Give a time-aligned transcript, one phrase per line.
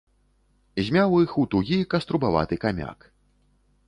[0.85, 2.99] Змяў іх у тугі каструбаваты камяк.